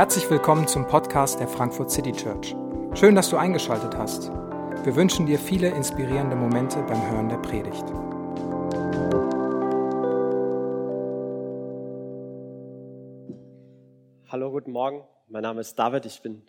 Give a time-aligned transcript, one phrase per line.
[0.00, 2.56] Herzlich willkommen zum Podcast der Frankfurt City Church.
[2.94, 4.30] Schön, dass du eingeschaltet hast.
[4.82, 7.84] Wir wünschen dir viele inspirierende Momente beim Hören der Predigt.
[14.28, 15.04] Hallo, guten Morgen.
[15.28, 16.06] Mein Name ist David.
[16.06, 16.42] Ich bin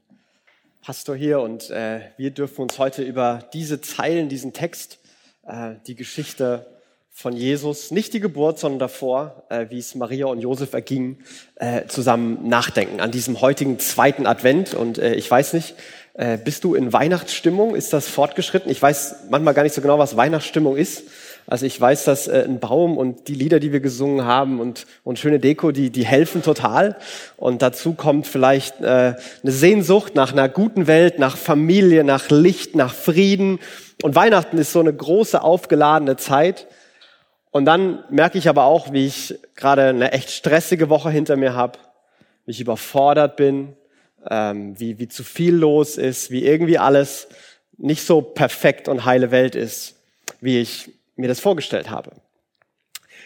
[0.81, 4.99] Pastor hier und äh, wir dürfen uns heute über diese Zeilen, diesen Text,
[5.43, 6.65] äh, die Geschichte
[7.13, 11.19] von Jesus, nicht die Geburt, sondern davor, äh, wie es Maria und Josef erging,
[11.55, 14.73] äh, zusammen nachdenken an diesem heutigen zweiten Advent.
[14.73, 15.75] Und äh, ich weiß nicht,
[16.13, 17.75] äh, bist du in Weihnachtsstimmung?
[17.75, 18.71] Ist das fortgeschritten?
[18.71, 21.03] Ich weiß manchmal gar nicht so genau, was Weihnachtsstimmung ist.
[21.47, 24.85] Also ich weiß, dass äh, ein Baum und die Lieder, die wir gesungen haben und,
[25.03, 26.97] und schöne Deko, die, die helfen total.
[27.37, 28.85] Und dazu kommt vielleicht äh,
[29.15, 33.59] eine Sehnsucht nach einer guten Welt, nach Familie, nach Licht, nach Frieden.
[34.01, 36.67] Und Weihnachten ist so eine große, aufgeladene Zeit.
[37.51, 41.53] Und dann merke ich aber auch, wie ich gerade eine echt stressige Woche hinter mir
[41.53, 41.77] habe,
[42.45, 43.75] wie ich überfordert bin,
[44.29, 47.27] ähm, wie, wie zu viel los ist, wie irgendwie alles
[47.77, 49.95] nicht so perfekt und heile Welt ist,
[50.39, 52.11] wie ich mir das vorgestellt habe.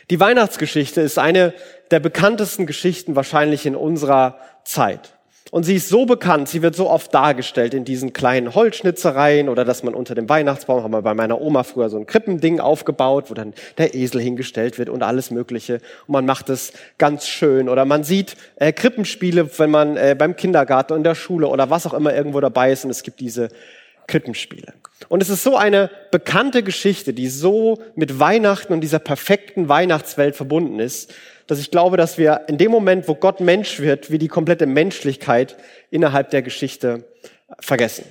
[0.10, 1.54] Die Weihnachtsgeschichte ist eine
[1.92, 5.15] der bekanntesten Geschichten wahrscheinlich in unserer Zeit.
[5.52, 9.64] Und sie ist so bekannt, sie wird so oft dargestellt in diesen kleinen Holzschnitzereien oder
[9.64, 13.26] dass man unter dem Weihnachtsbaum, haben wir bei meiner Oma früher so ein Krippending aufgebaut,
[13.30, 15.76] wo dann der Esel hingestellt wird und alles Mögliche.
[16.08, 17.70] Und man macht es ganz schön.
[17.70, 21.86] Oder man sieht äh, Krippenspiele, wenn man äh, beim Kindergarten, in der Schule oder was
[21.86, 23.50] auch immer irgendwo dabei ist und es gibt diese
[24.08, 24.74] Krippenspiele.
[25.10, 30.36] Und es ist so eine bekannte Geschichte, die so mit Weihnachten und dieser perfekten Weihnachtswelt
[30.36, 31.14] verbunden ist,
[31.48, 34.66] dass ich glaube, dass wir in dem Moment, wo Gott Mensch wird, wie die komplette
[34.66, 35.56] Menschlichkeit
[35.92, 37.06] innerhalb der Geschichte
[37.60, 38.06] vergessen.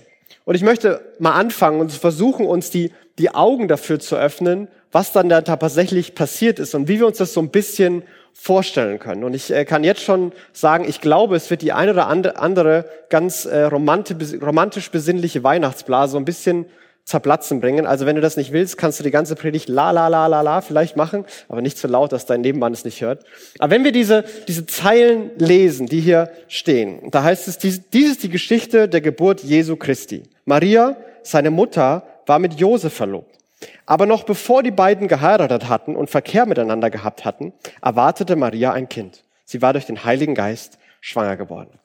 [0.44, 5.12] Und ich möchte mal anfangen und versuchen, uns die, die Augen dafür zu öffnen, was
[5.12, 9.24] dann da tatsächlich passiert ist und wie wir uns das so ein bisschen vorstellen können.
[9.24, 12.84] Und ich äh, kann jetzt schon sagen, ich glaube, es wird die eine oder andere
[13.08, 16.66] ganz äh, romantisch besinnliche Weihnachtsblase so ein bisschen
[17.04, 17.86] zerplatzen bringen.
[17.86, 20.40] Also wenn du das nicht willst, kannst du die ganze Predigt la la la la
[20.40, 23.24] la vielleicht machen, aber nicht so laut, dass dein Nebenmann es nicht hört.
[23.58, 28.12] Aber wenn wir diese, diese Zeilen lesen, die hier stehen, da heißt es, dies, dies
[28.12, 30.22] ist die Geschichte der Geburt Jesu Christi.
[30.46, 33.38] Maria, seine Mutter, war mit Josef verlobt.
[33.86, 38.88] Aber noch bevor die beiden geheiratet hatten und Verkehr miteinander gehabt hatten, erwartete Maria ein
[38.88, 39.24] Kind.
[39.44, 41.78] Sie war durch den Heiligen Geist schwanger geworden.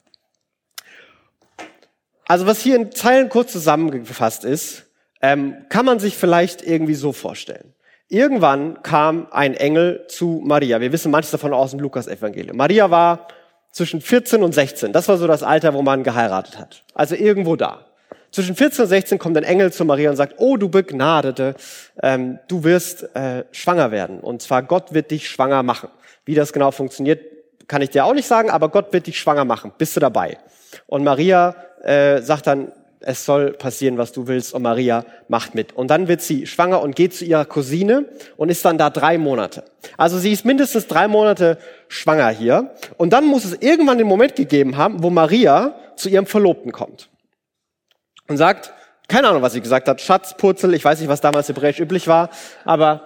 [2.26, 4.86] Also was hier in Zeilen kurz zusammengefasst ist,
[5.22, 7.74] ähm, kann man sich vielleicht irgendwie so vorstellen.
[8.08, 10.80] Irgendwann kam ein Engel zu Maria.
[10.80, 12.56] Wir wissen manches davon aus dem Lukas-Evangelium.
[12.56, 13.28] Maria war
[13.70, 14.92] zwischen 14 und 16.
[14.92, 16.82] Das war so das Alter, wo man geheiratet hat.
[16.94, 17.86] Also irgendwo da.
[18.32, 21.54] Zwischen 14 und 16 kommt ein Engel zu Maria und sagt, oh du Begnadete,
[22.02, 24.20] ähm, du wirst äh, schwanger werden.
[24.20, 25.88] Und zwar Gott wird dich schwanger machen.
[26.24, 27.20] Wie das genau funktioniert,
[27.66, 29.72] kann ich dir auch nicht sagen, aber Gott wird dich schwanger machen.
[29.78, 30.38] Bist du dabei?
[30.86, 34.54] Und Maria äh, sagt dann, es soll passieren, was du willst.
[34.54, 35.72] Und Maria macht mit.
[35.72, 38.06] Und dann wird sie schwanger und geht zu ihrer Cousine
[38.36, 39.64] und ist dann da drei Monate.
[39.96, 41.58] Also sie ist mindestens drei Monate
[41.88, 42.70] schwanger hier.
[42.96, 47.08] Und dann muss es irgendwann den Moment gegeben haben, wo Maria zu ihrem Verlobten kommt.
[48.28, 48.72] Und sagt,
[49.08, 52.06] keine Ahnung, was sie gesagt hat, Schatz, Purzel, ich weiß nicht, was damals hebräisch üblich
[52.06, 52.30] war,
[52.64, 53.02] aber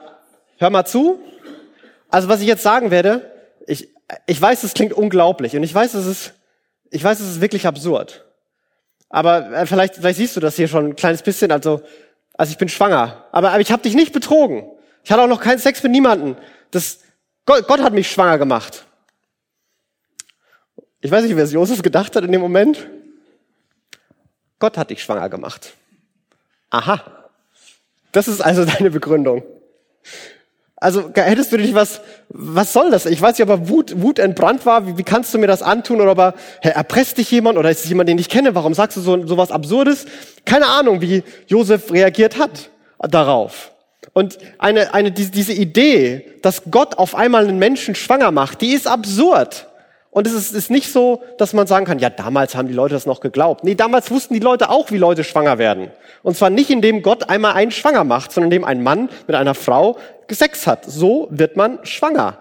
[0.59, 1.19] hör mal zu.
[2.11, 3.31] Also was ich jetzt sagen werde,
[3.67, 3.89] ich,
[4.27, 6.35] ich weiß, es klingt unglaublich und ich weiß, es ist,
[6.91, 8.25] ich weiß, es ist wirklich absurd.
[9.15, 11.53] Aber äh, vielleicht, vielleicht siehst du das hier schon ein kleines bisschen.
[11.53, 11.83] Also,
[12.37, 13.25] also ich bin schwanger.
[13.31, 14.69] Aber, aber ich habe dich nicht betrogen.
[15.05, 16.37] Ich hatte auch noch keinen Sex mit niemandem.
[16.73, 16.99] Das,
[17.47, 18.85] Gott, Gott hat mich schwanger gemacht.
[21.01, 22.89] Ich weiß nicht, wer es Josef gedacht hat in dem Moment.
[24.59, 25.75] Gott hat dich schwanger gemacht.
[26.71, 27.31] Aha.
[28.11, 29.45] Das ist also deine Begründung.
[30.85, 33.07] Also hättest du dich was, was soll das?
[33.07, 34.87] Ich weiß nicht, ob er Wut, Wut entbrannt war.
[34.87, 36.03] Wie, wie kannst du mir das antun?
[36.03, 37.57] Oder ob er, hey, erpresst dich jemand?
[37.57, 38.55] Oder ist es jemand, den ich kenne?
[38.55, 40.05] Warum sagst du so, so was Absurdes?
[40.45, 42.69] Keine Ahnung, wie Josef reagiert hat
[42.99, 43.73] darauf.
[44.13, 48.87] Und eine, eine, diese Idee, dass Gott auf einmal einen Menschen schwanger macht, die ist
[48.87, 49.67] absurd.
[50.15, 52.95] Und es ist, ist nicht so, dass man sagen kann, ja, damals haben die Leute
[52.95, 53.65] das noch geglaubt.
[53.65, 55.91] Nee, damals wussten die Leute auch, wie Leute schwanger werden.
[56.23, 59.55] Und zwar nicht, indem Gott einmal einen schwanger macht, sondern indem ein Mann mit einer
[59.55, 59.99] Frau
[60.31, 60.85] Sex hat.
[60.85, 62.39] So wird man schwanger.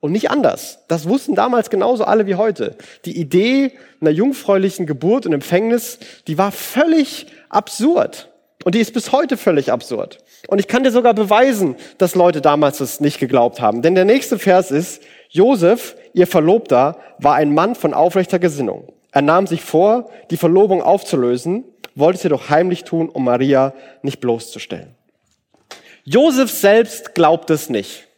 [0.00, 0.80] Und nicht anders.
[0.88, 2.76] Das wussten damals genauso alle wie heute.
[3.04, 3.70] Die Idee
[4.00, 8.30] einer jungfräulichen Geburt und Empfängnis, die war völlig absurd.
[8.64, 10.18] Und die ist bis heute völlig absurd.
[10.48, 13.80] Und ich kann dir sogar beweisen, dass Leute damals das nicht geglaubt haben.
[13.80, 18.92] Denn der nächste Vers ist, Josef, ihr Verlobter, war ein Mann von aufrechter Gesinnung.
[19.12, 21.64] Er nahm sich vor, die Verlobung aufzulösen,
[21.94, 24.94] wollte es jedoch heimlich tun, um Maria nicht bloßzustellen.
[26.04, 28.08] Josef selbst glaubt es nicht.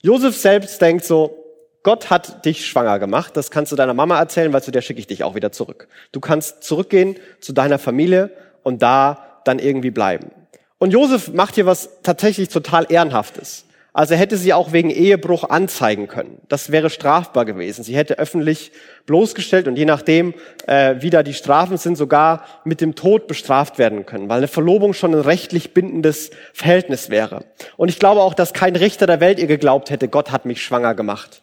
[0.00, 1.44] Josef selbst denkt so,
[1.82, 3.36] Gott hat dich schwanger gemacht.
[3.36, 5.88] Das kannst du deiner Mama erzählen, weil zu der schicke ich dich auch wieder zurück.
[6.12, 8.30] Du kannst zurückgehen zu deiner Familie
[8.62, 10.30] und da dann irgendwie bleiben.
[10.78, 13.64] Und Josef macht hier was tatsächlich total Ehrenhaftes.
[13.92, 16.40] Also hätte sie auch wegen Ehebruch anzeigen können.
[16.48, 17.82] Das wäre strafbar gewesen.
[17.82, 18.70] Sie hätte öffentlich
[19.06, 20.34] bloßgestellt und je nachdem,
[20.66, 24.48] äh, wie da die Strafen sind, sogar mit dem Tod bestraft werden können, weil eine
[24.48, 27.44] Verlobung schon ein rechtlich bindendes Verhältnis wäre.
[27.76, 30.62] Und ich glaube auch, dass kein Richter der Welt ihr geglaubt hätte, Gott hat mich
[30.62, 31.42] schwanger gemacht.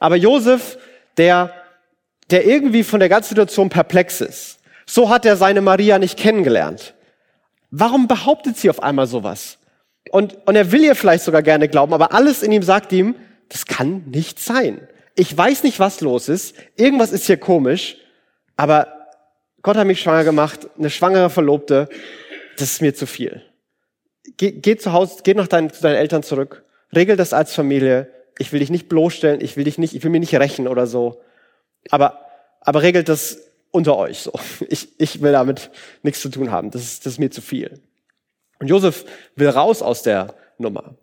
[0.00, 0.78] Aber Josef,
[1.16, 1.52] der,
[2.30, 6.94] der irgendwie von der ganzen Situation perplex ist, so hat er seine Maria nicht kennengelernt.
[7.70, 9.58] Warum behauptet sie auf einmal sowas?
[10.10, 13.16] Und, und er will ihr vielleicht sogar gerne glauben, aber alles in ihm sagt ihm,
[13.48, 14.88] das kann nicht sein.
[15.14, 16.54] Ich weiß nicht, was los ist.
[16.76, 17.96] Irgendwas ist hier komisch.
[18.56, 19.08] Aber
[19.62, 20.68] Gott hat mich schwanger gemacht.
[20.78, 21.88] Eine schwangere Verlobte.
[22.58, 23.42] Das ist mir zu viel.
[24.36, 26.64] Geh, geh zu Hause, geh nach deinen, zu deinen Eltern zurück.
[26.94, 28.10] Regel das als Familie.
[28.38, 29.40] Ich will dich nicht bloßstellen.
[29.40, 31.22] Ich will dich nicht, ich will mir nicht rächen oder so.
[31.90, 32.20] Aber,
[32.60, 33.38] aber regelt das
[33.70, 34.32] unter euch so.
[34.68, 35.70] Ich, ich will damit
[36.02, 36.70] nichts zu tun haben.
[36.70, 37.80] Das ist, das ist mir zu viel.
[38.58, 39.04] Und Josef
[39.34, 40.94] will raus aus der Nummer.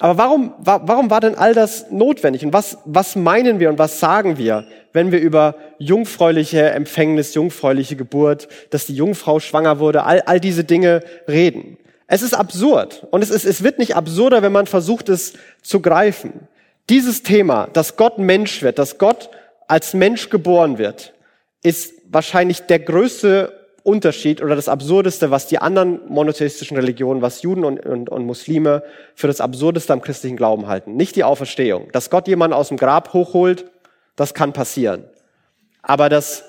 [0.00, 2.44] Aber warum, warum war denn all das notwendig?
[2.44, 7.96] Und was, was meinen wir und was sagen wir, wenn wir über jungfräuliche Empfängnis, jungfräuliche
[7.96, 11.78] Geburt, dass die Jungfrau schwanger wurde, all, all diese Dinge reden?
[12.06, 13.06] Es ist absurd.
[13.10, 16.48] Und es, ist, es wird nicht absurder, wenn man versucht, es zu greifen.
[16.88, 19.30] Dieses Thema, dass Gott Mensch wird, dass Gott
[19.66, 21.12] als Mensch geboren wird,
[21.62, 23.57] ist wahrscheinlich der größte
[23.88, 28.82] Unterschied oder das Absurdeste, was die anderen monotheistischen Religionen, was Juden und, und, und, Muslime
[29.14, 30.94] für das Absurdeste am christlichen Glauben halten.
[30.94, 31.88] Nicht die Auferstehung.
[31.92, 33.64] Dass Gott jemanden aus dem Grab hochholt,
[34.14, 35.04] das kann passieren.
[35.80, 36.44] Aber dass,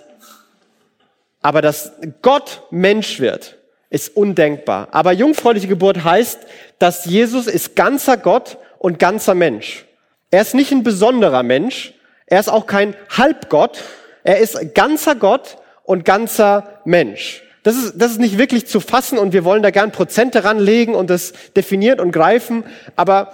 [1.42, 3.58] aber dass Gott Mensch wird,
[3.90, 4.90] ist undenkbar.
[4.92, 6.40] Aber jungfräuliche Geburt heißt,
[6.78, 9.86] dass Jesus ist ganzer Gott und ganzer Mensch.
[10.30, 11.94] Er ist nicht ein besonderer Mensch.
[12.26, 13.82] Er ist auch kein Halbgott.
[14.24, 15.58] Er ist ganzer Gott
[15.90, 17.42] und ganzer Mensch.
[17.64, 20.94] Das ist, das ist nicht wirklich zu fassen und wir wollen da gern Prozente ranlegen
[20.94, 22.64] und das definieren und greifen.
[22.96, 23.34] Aber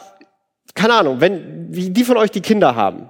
[0.74, 3.10] keine Ahnung, wenn wie die von euch die Kinder haben.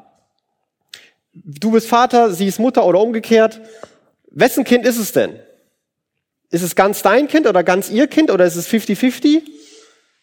[1.31, 3.61] Du bist Vater, sie ist Mutter oder umgekehrt.
[4.31, 5.39] Wessen Kind ist es denn?
[6.49, 9.43] Ist es ganz dein Kind oder ganz ihr Kind oder ist es 50-50?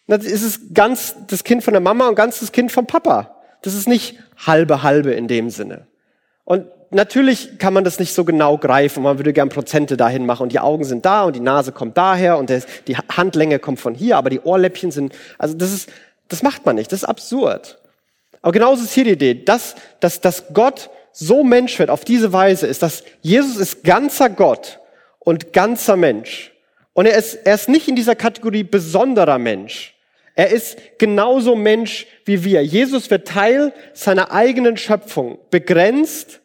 [0.08, 3.40] Ist es ganz das Kind von der Mama und ganz das Kind vom Papa?
[3.62, 5.86] Das ist nicht halbe halbe in dem Sinne.
[6.42, 9.02] Und natürlich kann man das nicht so genau greifen.
[9.02, 11.96] Man würde gern Prozente dahin machen und die Augen sind da und die Nase kommt
[11.96, 15.88] daher und das, die Handlänge kommt von hier, aber die Ohrläppchen sind, also das ist,
[16.28, 16.92] das macht man nicht.
[16.92, 17.78] Das ist absurd.
[18.40, 22.32] Aber genauso ist hier die Idee, dass, dass, dass Gott so Mensch wird auf diese
[22.32, 24.80] Weise ist, dass Jesus ist ganzer Gott
[25.18, 26.52] und ganzer Mensch.
[26.94, 29.94] Und er ist, er ist nicht in dieser Kategorie besonderer Mensch.
[30.34, 32.64] Er ist genauso Mensch wie wir.
[32.64, 36.40] Jesus wird Teil seiner eigenen Schöpfung, begrenzt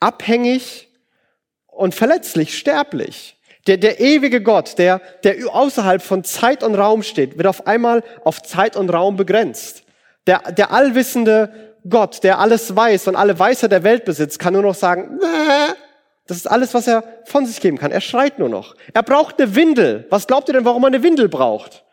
[0.00, 0.88] abhängig
[1.66, 3.36] und verletzlich, sterblich.
[3.66, 8.02] Der, der ewige Gott, der, der außerhalb von Zeit und Raum steht, wird auf einmal
[8.24, 9.84] auf Zeit und Raum begrenzt.
[10.26, 14.62] Der, der allwissende Gott, der alles weiß und alle Weisheit der Welt besitzt, kann nur
[14.62, 15.74] noch sagen, Näh.
[16.26, 17.90] das ist alles, was er von sich geben kann.
[17.90, 18.74] Er schreit nur noch.
[18.92, 20.06] Er braucht eine Windel.
[20.10, 21.84] Was glaubt ihr denn, warum er eine Windel braucht?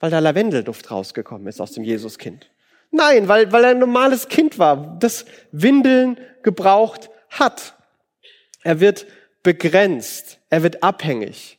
[0.00, 2.50] Weil da Lavendelduft rausgekommen ist aus dem Jesuskind.
[2.90, 7.74] Nein, weil, weil er ein normales Kind war, das Windeln gebraucht hat.
[8.62, 9.06] Er wird
[9.42, 10.40] begrenzt.
[10.50, 11.58] Er wird abhängig.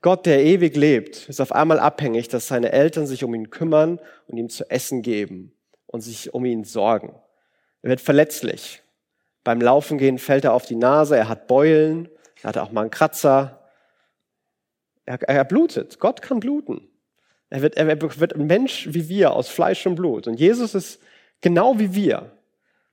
[0.00, 3.98] Gott, der ewig lebt, ist auf einmal abhängig, dass seine Eltern sich um ihn kümmern
[4.28, 5.52] und ihm zu essen geben
[5.86, 7.14] und sich um ihn sorgen.
[7.82, 8.82] Er wird verletzlich.
[9.42, 12.08] Beim Laufen gehen fällt er auf die Nase, er hat Beulen,
[12.42, 13.70] er hat auch mal einen Kratzer.
[15.04, 15.98] Er, er blutet.
[15.98, 16.88] Gott kann bluten.
[17.50, 20.26] Er wird, er wird ein Mensch wie wir, aus Fleisch und Blut.
[20.26, 21.00] Und Jesus ist
[21.40, 22.30] genau wie wir.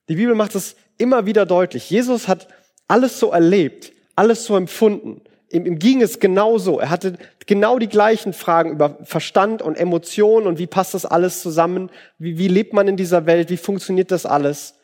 [0.07, 1.89] Die Bibel macht es immer wieder deutlich.
[1.89, 2.47] Jesus hat
[2.87, 5.21] alles so erlebt, alles so empfunden.
[5.51, 6.79] Ihm, ihm ging es genau so.
[6.79, 11.41] Er hatte genau die gleichen Fragen über Verstand und Emotionen und wie passt das alles
[11.41, 11.91] zusammen?
[12.17, 13.49] Wie, wie lebt man in dieser Welt?
[13.49, 14.75] Wie funktioniert das alles?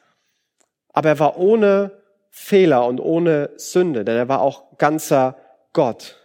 [0.93, 1.91] Aber er war ohne
[2.29, 5.37] Fehler und ohne Sünde, denn er war auch ganzer
[5.73, 6.17] Gott.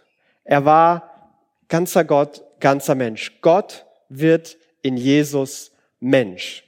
[0.43, 1.33] Er war
[1.67, 3.41] ganzer Gott, ganzer Mensch.
[3.41, 6.63] Gott wird in Jesus Mensch.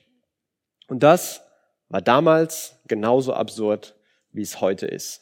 [0.87, 1.41] Und das
[1.87, 3.95] war damals genauso absurd,
[4.31, 5.21] wie es heute ist.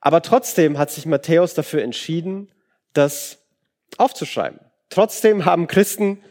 [0.00, 2.50] Aber trotzdem hat sich Matthäus dafür entschieden,
[2.92, 3.38] das
[3.96, 4.60] aufzuschreiben.
[4.90, 6.22] Trotzdem haben Christen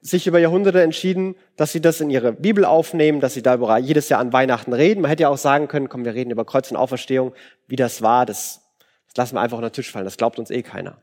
[0.00, 4.08] sich über Jahrhunderte entschieden, dass sie das in ihre Bibel aufnehmen, dass sie darüber jedes
[4.08, 5.00] Jahr an Weihnachten reden.
[5.00, 7.32] Man hätte ja auch sagen können, komm, wir reden über Kreuz und Auferstehung,
[7.68, 8.62] wie das war, das,
[9.06, 11.00] das lassen wir einfach unter den Tisch fallen, das glaubt uns eh keiner.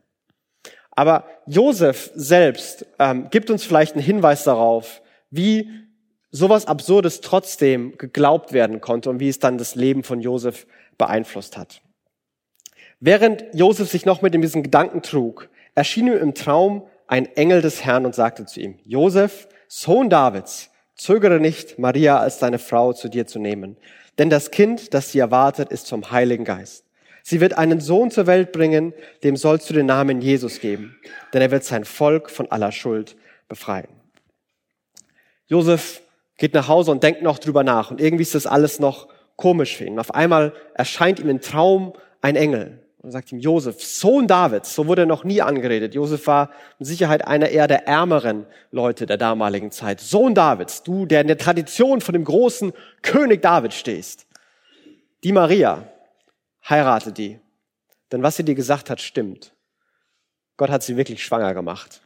[0.90, 5.70] Aber Josef selbst ähm, gibt uns vielleicht einen Hinweis darauf, wie
[6.30, 10.66] sowas Absurdes trotzdem geglaubt werden konnte und wie es dann das Leben von Josef
[10.98, 11.82] beeinflusst hat.
[13.00, 17.84] Während Josef sich noch mit diesem Gedanken trug, erschien ihm im Traum ein Engel des
[17.84, 23.08] Herrn und sagte zu ihm, Josef, Sohn Davids, zögere nicht, Maria als deine Frau zu
[23.08, 23.76] dir zu nehmen,
[24.18, 26.84] denn das Kind, das sie erwartet, ist vom Heiligen Geist.
[27.22, 30.96] Sie wird einen Sohn zur Welt bringen, dem sollst du den Namen Jesus geben,
[31.32, 33.16] denn er wird sein Volk von aller Schuld
[33.48, 33.88] befreien.
[35.46, 36.02] Josef
[36.40, 39.76] geht nach Hause und denkt noch drüber nach und irgendwie ist das alles noch komisch
[39.76, 39.98] für ihn.
[40.00, 41.92] Auf einmal erscheint ihm im Traum
[42.22, 45.94] ein Engel und sagt ihm, Josef, Sohn Davids, so wurde er noch nie angeredet.
[45.94, 50.00] Josef war mit Sicherheit einer eher der ärmeren Leute der damaligen Zeit.
[50.00, 54.26] Sohn Davids, du, der in der Tradition von dem großen König David stehst.
[55.22, 55.86] Die Maria,
[56.68, 57.38] heirate die.
[58.12, 59.54] Denn was sie dir gesagt hat, stimmt.
[60.56, 62.00] Gott hat sie wirklich schwanger gemacht.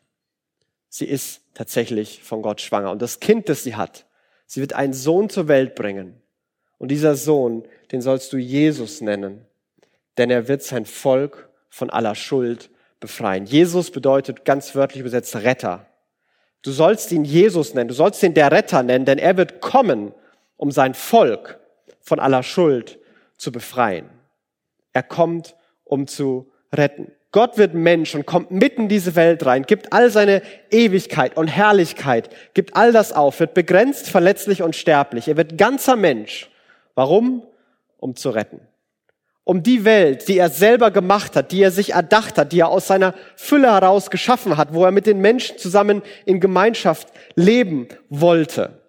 [0.89, 2.91] Sie ist tatsächlich von Gott schwanger.
[2.91, 4.07] Und das Kind, das sie hat,
[4.47, 6.21] sie wird einen Sohn zur Welt bringen.
[6.79, 9.47] Und dieser Sohn, den sollst du Jesus nennen
[10.19, 12.71] denn er wird sein Volk von aller Schuld
[13.01, 13.47] befreien.
[13.47, 15.87] Jesus bedeutet ganz wörtlich übersetzt Retter.
[16.63, 20.15] Du sollst ihn Jesus nennen, du sollst ihn der Retter nennen, denn er wird kommen,
[20.57, 21.59] um sein Volk
[22.01, 22.99] von aller Schuld
[23.37, 24.09] zu befreien.
[24.93, 27.11] Er kommt, um zu retten.
[27.35, 31.49] Gott wird Mensch und kommt mitten in diese Welt rein, gibt all seine Ewigkeit und
[31.49, 35.27] Herrlichkeit, gibt all das auf, wird begrenzt, verletzlich und sterblich.
[35.27, 36.49] Er wird ganzer Mensch.
[36.95, 37.43] Warum?
[37.99, 38.61] Um zu retten
[39.47, 42.69] um die Welt, die er selber gemacht hat, die er sich erdacht hat, die er
[42.69, 47.89] aus seiner Fülle heraus geschaffen hat, wo er mit den Menschen zusammen in Gemeinschaft leben
[48.09, 48.81] wollte.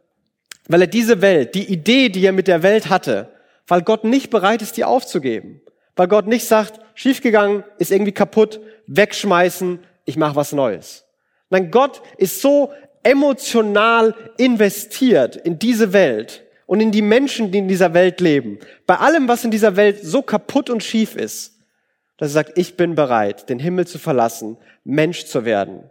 [0.69, 3.29] Weil er diese Welt, die Idee, die er mit der Welt hatte,
[3.67, 5.61] weil Gott nicht bereit ist, die aufzugeben.
[5.95, 11.05] Weil Gott nicht sagt, schiefgegangen, ist irgendwie kaputt, wegschmeißen, ich mache was Neues.
[11.49, 12.71] Nein, Gott ist so
[13.03, 18.59] emotional investiert in diese Welt, und in die Menschen, die in dieser Welt leben.
[18.85, 21.59] Bei allem, was in dieser Welt so kaputt und schief ist,
[22.17, 25.83] dass er sagt, ich bin bereit, den Himmel zu verlassen, Mensch zu werden,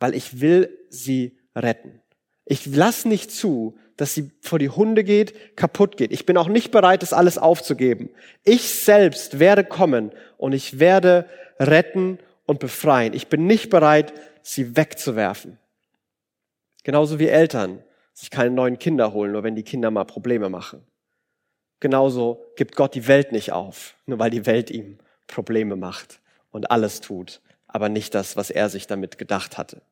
[0.00, 2.00] weil ich will sie retten.
[2.44, 6.12] Ich lass nicht zu, dass sie vor die Hunde geht, kaputt geht.
[6.12, 8.10] Ich bin auch nicht bereit, das alles aufzugeben.
[8.42, 13.14] Ich selbst werde kommen und ich werde retten und befreien.
[13.14, 15.58] Ich bin nicht bereit, sie wegzuwerfen.
[16.82, 17.82] Genauso wie Eltern
[18.12, 20.82] sich keine neuen Kinder holen, nur wenn die Kinder mal Probleme machen.
[21.80, 26.20] Genauso gibt Gott die Welt nicht auf, nur weil die Welt ihm Probleme macht
[26.50, 29.82] und alles tut, aber nicht das, was er sich damit gedacht hatte.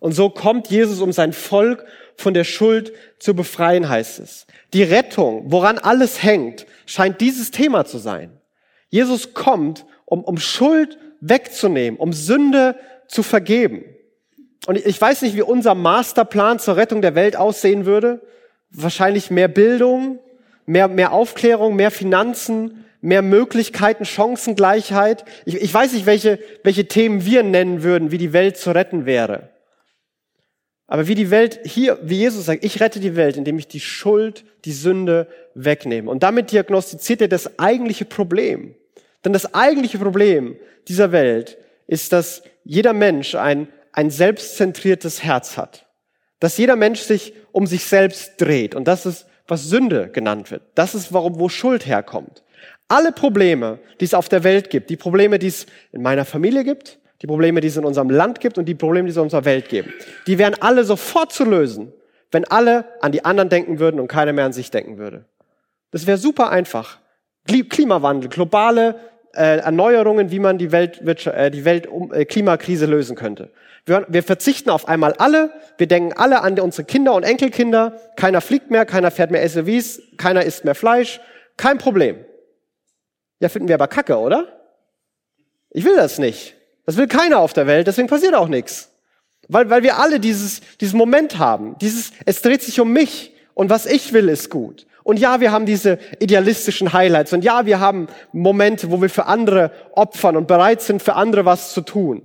[0.00, 1.84] Und so kommt Jesus, um sein Volk
[2.16, 4.46] von der Schuld zu befreien, heißt es.
[4.72, 8.40] Die Rettung, woran alles hängt, scheint dieses Thema zu sein.
[8.88, 12.76] Jesus kommt, um, um Schuld wegzunehmen, um Sünde
[13.08, 13.84] zu vergeben.
[14.66, 18.20] Und ich weiß nicht, wie unser Masterplan zur Rettung der Welt aussehen würde.
[18.70, 20.18] Wahrscheinlich mehr Bildung,
[20.66, 25.24] mehr, mehr Aufklärung, mehr Finanzen, mehr Möglichkeiten, Chancengleichheit.
[25.44, 29.04] Ich, ich weiß nicht, welche, welche Themen wir nennen würden, wie die Welt zu retten
[29.04, 29.50] wäre.
[30.94, 33.80] Aber wie die Welt hier, wie Jesus sagt, ich rette die Welt, indem ich die
[33.80, 36.08] Schuld, die Sünde wegnehme.
[36.08, 38.76] Und damit diagnostiziert er das eigentliche Problem.
[39.24, 41.58] Denn das eigentliche Problem dieser Welt
[41.88, 45.84] ist, dass jeder Mensch ein, ein selbstzentriertes Herz hat.
[46.38, 48.76] Dass jeder Mensch sich um sich selbst dreht.
[48.76, 50.62] Und das ist, was Sünde genannt wird.
[50.76, 52.44] Das ist, warum, wo Schuld herkommt.
[52.86, 56.62] Alle Probleme, die es auf der Welt gibt, die Probleme, die es in meiner Familie
[56.62, 59.22] gibt, die Probleme, die es in unserem Land gibt und die Probleme, die es in
[59.22, 59.94] unserer Welt geben,
[60.26, 61.90] die wären alle sofort zu lösen,
[62.30, 65.24] wenn alle an die anderen denken würden und keiner mehr an sich denken würde.
[65.90, 66.98] Das wäre super einfach.
[67.46, 68.96] Klimawandel, globale
[69.32, 73.48] äh, Erneuerungen, wie man die, Welt, äh, die Welt äh, Klimakrise lösen könnte.
[73.86, 78.42] Wir, wir verzichten auf einmal alle, wir denken alle an unsere Kinder und Enkelkinder, keiner
[78.42, 81.22] fliegt mehr, keiner fährt mehr SUVs, keiner isst mehr Fleisch,
[81.56, 82.22] kein Problem.
[83.40, 84.46] Ja, finden wir aber kacke, oder?
[85.70, 86.54] Ich will das nicht.
[86.86, 88.90] Das will keiner auf der Welt, deswegen passiert auch nichts.
[89.48, 93.70] Weil, weil wir alle dieses, dieses Moment haben, dieses, es dreht sich um mich und
[93.70, 94.86] was ich will ist gut.
[95.02, 99.26] Und ja, wir haben diese idealistischen Highlights und ja, wir haben Momente, wo wir für
[99.26, 102.22] andere opfern und bereit sind, für andere was zu tun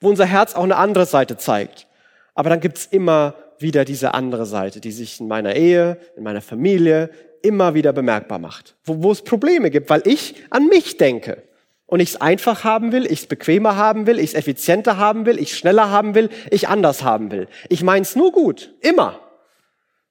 [0.00, 1.86] wo unser Herz auch eine andere Seite zeigt.
[2.34, 6.42] Aber dann gibt's immer wieder diese andere Seite, die sich in meiner Ehe, in meiner
[6.42, 7.10] Familie
[7.42, 8.76] immer wieder bemerkbar macht.
[8.84, 11.42] Wo, wo es Probleme gibt, weil ich an mich denke
[11.86, 15.24] und ich es einfach haben will, ich es bequemer haben will, ich es effizienter haben
[15.24, 17.48] will, ich schneller haben will, ich anders haben will.
[17.68, 19.20] Ich meine es nur gut, immer.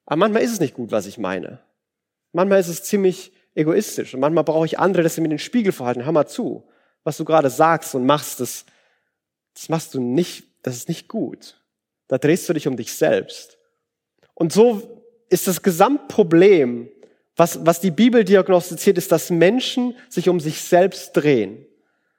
[0.05, 1.59] Aber manchmal ist es nicht gut, was ich meine.
[2.31, 5.71] Manchmal ist es ziemlich egoistisch und manchmal brauche ich andere, dass sie mir den Spiegel
[5.71, 6.05] verhalten.
[6.05, 6.67] Hör mal zu,
[7.03, 8.65] was du gerade sagst und machst, das
[9.55, 11.59] das machst du nicht, das ist nicht gut.
[12.07, 13.57] Da drehst du dich um dich selbst.
[14.35, 16.89] Und so ist das Gesamtproblem,
[17.35, 21.65] was, was die Bibel diagnostiziert, ist, dass Menschen sich um sich selbst drehen.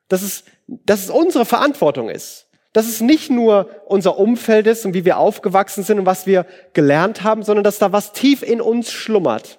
[0.08, 2.49] Dass es, dass es unsere Verantwortung ist.
[2.73, 6.44] Dass es nicht nur unser Umfeld ist und wie wir aufgewachsen sind und was wir
[6.75, 9.58] gelernt haben, sondern dass da was tief in uns schlummert.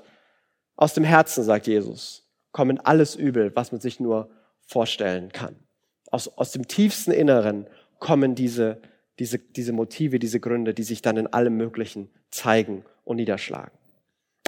[0.75, 4.29] Aus dem Herzen, sagt Jesus, kommen alles Übel, was man sich nur
[4.67, 5.55] vorstellen kann.
[6.11, 8.79] Aus, aus dem tiefsten Inneren kommen diese,
[9.17, 13.71] diese, diese Motive, diese Gründe, die sich dann in allem Möglichen zeigen und niederschlagen.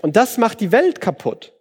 [0.02, 1.54] Und das macht die Welt kaputt.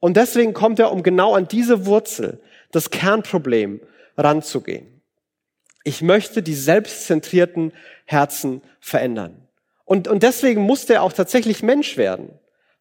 [0.00, 3.80] Und deswegen kommt er, um genau an diese Wurzel, das Kernproblem,
[4.16, 5.00] ranzugehen.
[5.84, 7.72] Ich möchte die selbstzentrierten
[8.04, 9.48] Herzen verändern.
[9.84, 12.30] Und, und deswegen musste er auch tatsächlich Mensch werden.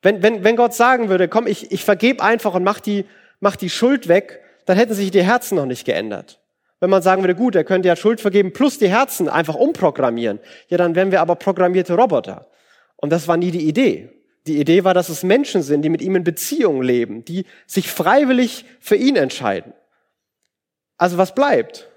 [0.01, 3.05] Wenn, wenn, wenn Gott sagen würde, komm, ich, ich vergebe einfach und mach die,
[3.39, 6.39] mach die Schuld weg, dann hätten sich die Herzen noch nicht geändert.
[6.79, 10.39] Wenn man sagen würde, gut, er könnte ja Schuld vergeben plus die Herzen einfach umprogrammieren,
[10.69, 12.47] ja, dann wären wir aber programmierte Roboter.
[12.95, 14.09] Und das war nie die Idee.
[14.47, 17.89] Die Idee war, dass es Menschen sind, die mit ihm in Beziehung leben, die sich
[17.89, 19.73] freiwillig für ihn entscheiden.
[20.97, 21.89] Also was bleibt?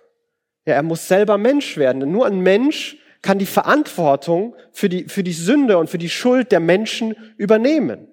[0.66, 2.00] Ja, er muss selber Mensch werden.
[2.00, 6.10] Denn nur ein Mensch kann die Verantwortung für die, für die Sünde und für die
[6.10, 8.08] Schuld der Menschen übernehmen.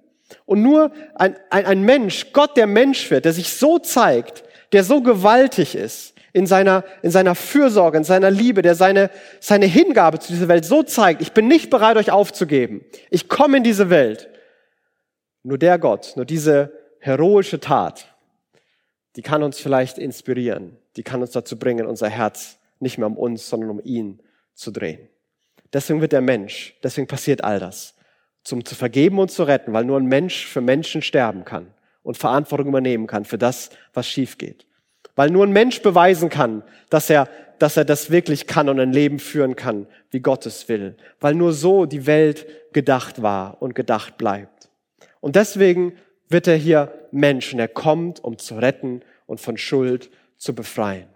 [0.46, 4.86] Und nur ein, ein, ein Mensch, Gott, der Mensch wird, der sich so zeigt, der
[4.86, 9.10] so gewaltig ist, in seiner, in seiner Fürsorge, in seiner Liebe, der seine,
[9.40, 12.86] seine Hingabe zu dieser Welt so zeigt, ich bin nicht bereit, euch aufzugeben.
[13.10, 14.30] Ich komme in diese Welt.
[15.44, 18.06] Nur der Gott, nur diese heroische Tat,
[19.16, 20.78] die kann uns vielleicht inspirieren.
[20.96, 24.22] Die kann uns dazu bringen, unser Herz nicht mehr um uns, sondern um ihn
[24.54, 25.08] zu drehen.
[25.74, 27.96] Deswegen wird der Mensch, deswegen passiert all das.
[28.44, 31.74] Zum zu vergeben und zu retten, weil nur ein Mensch für Menschen sterben kann
[32.04, 34.66] und Verantwortung übernehmen kann für das, was schief geht.
[35.16, 37.28] Weil nur ein Mensch beweisen kann, dass er,
[37.60, 40.96] dass er das wirklich kann und ein Leben führen kann, wie Gott es will.
[41.20, 44.70] Weil nur so die Welt gedacht war und gedacht bleibt.
[45.20, 45.94] Und deswegen
[46.30, 51.08] wird er hier Mensch und er kommt, um zu retten und von Schuld zu befreien.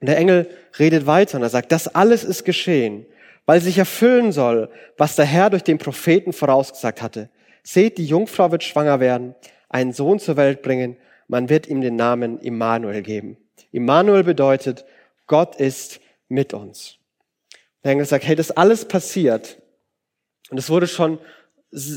[0.00, 3.06] Und der Engel redet weiter und er sagt, das alles ist geschehen,
[3.46, 7.30] weil sich erfüllen soll, was der Herr durch den Propheten vorausgesagt hatte.
[7.62, 9.34] Seht, die Jungfrau wird schwanger werden,
[9.68, 10.96] einen Sohn zur Welt bringen
[11.28, 13.36] man wird ihm den Namen Immanuel geben.
[13.72, 14.84] Immanuel bedeutet,
[15.26, 16.98] Gott ist mit uns.
[17.82, 19.60] Der Engel sagt, hey, das alles passiert.
[20.50, 21.18] Und es wurde schon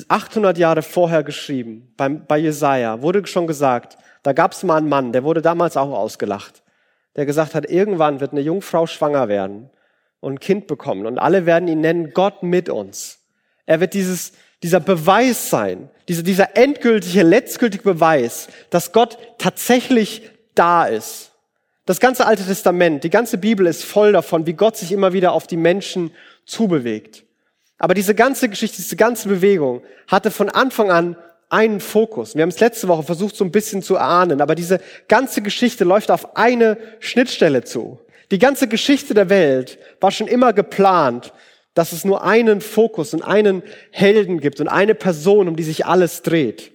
[0.08, 4.90] 800 Jahre vorher geschrieben, bei, bei Jesaja, wurde schon gesagt, da gab es mal einen
[4.90, 6.64] Mann, der wurde damals auch ausgelacht,
[7.16, 9.70] der gesagt hat, irgendwann wird eine Jungfrau schwanger werden
[10.20, 13.20] und ein Kind bekommen und alle werden ihn nennen, Gott mit uns.
[13.66, 20.86] Er wird dieses, dieser Beweis sein, dieser, dieser endgültige, letztgültige Beweis, dass Gott tatsächlich da
[20.86, 21.32] ist.
[21.86, 25.32] Das ganze Alte Testament, die ganze Bibel ist voll davon, wie Gott sich immer wieder
[25.32, 26.12] auf die Menschen
[26.46, 27.24] zubewegt.
[27.78, 31.16] Aber diese ganze Geschichte, diese ganze Bewegung hatte von Anfang an
[31.50, 32.36] einen Fokus.
[32.36, 35.84] Wir haben es letzte Woche versucht, so ein bisschen zu ahnen, aber diese ganze Geschichte
[35.86, 38.00] läuft auf eine Schnittstelle zu.
[38.32, 41.32] Die ganze Geschichte der Welt war schon immer geplant
[41.78, 43.62] dass es nur einen Fokus und einen
[43.92, 46.72] Helden gibt und eine Person, um die sich alles dreht.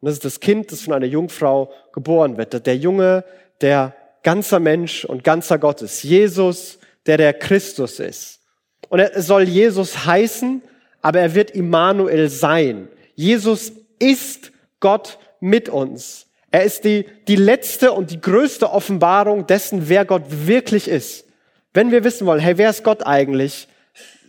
[0.00, 2.66] Und das ist das Kind, das von einer Jungfrau geboren wird.
[2.66, 3.24] Der Junge,
[3.60, 6.02] der ganzer Mensch und ganzer Gott ist.
[6.04, 8.40] Jesus, der der Christus ist.
[8.88, 10.62] Und er soll Jesus heißen,
[11.02, 12.88] aber er wird Immanuel sein.
[13.14, 16.28] Jesus ist Gott mit uns.
[16.50, 21.26] Er ist die, die letzte und die größte Offenbarung dessen, wer Gott wirklich ist.
[21.74, 23.68] Wenn wir wissen wollen, hey, wer ist Gott eigentlich?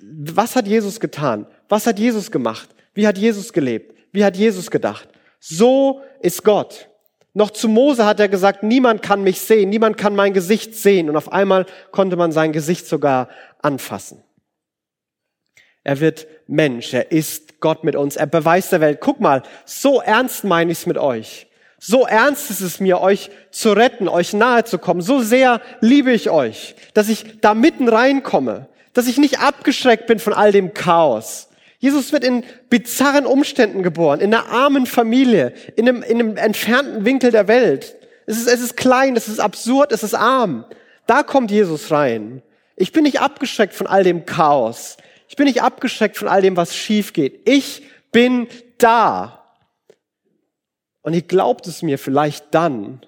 [0.08, 1.48] Was hat Jesus getan?
[1.68, 2.70] Was hat Jesus gemacht?
[2.94, 3.96] Wie hat Jesus gelebt?
[4.12, 5.10] Wie hat Jesus gedacht?
[5.40, 6.90] So ist Gott.
[7.34, 11.10] Noch zu Mose hat er gesagt, niemand kann mich sehen, niemand kann mein Gesicht sehen.
[11.10, 13.30] Und auf einmal konnte man sein Gesicht sogar
[13.62, 14.24] anfassen.
[15.84, 20.02] Er wird Mensch, er ist Gott mit uns, er beweist der Welt, guck mal, so
[20.02, 21.48] ernst meine ich es mit euch.
[21.78, 25.02] So ernst ist es mir, euch zu retten, euch nahe zu kommen.
[25.02, 30.20] So sehr liebe ich euch, dass ich da mitten reinkomme dass ich nicht abgeschreckt bin
[30.20, 31.50] von all dem Chaos.
[31.80, 37.04] Jesus wird in bizarren Umständen geboren, in einer armen Familie, in einem, in einem entfernten
[37.04, 37.98] Winkel der Welt.
[38.26, 40.66] Es ist, es ist klein, es ist absurd, es ist arm.
[41.08, 42.42] Da kommt Jesus rein.
[42.78, 44.96] Ich bin nicht abgeschreckt von all dem Chaos.
[45.28, 47.48] Ich bin nicht abgeschreckt von all dem, was schief geht.
[47.48, 49.44] Ich bin da.
[51.02, 53.06] Und ihr glaubt es mir vielleicht dann,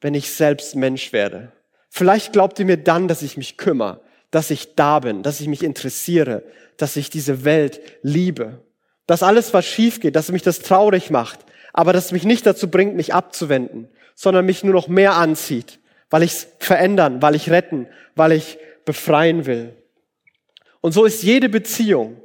[0.00, 1.52] wenn ich selbst Mensch werde.
[1.90, 5.48] Vielleicht glaubt ihr mir dann, dass ich mich kümmere dass ich da bin, dass ich
[5.48, 6.42] mich interessiere,
[6.76, 8.62] dass ich diese Welt liebe.
[9.06, 11.40] Dass alles, was schief geht, dass mich das traurig macht,
[11.72, 15.78] aber dass mich nicht dazu bringt, mich abzuwenden, sondern mich nur noch mehr anzieht,
[16.10, 17.86] weil ich es verändern, weil ich retten,
[18.16, 19.74] weil ich befreien will.
[20.80, 22.20] Und so ist jede Beziehung,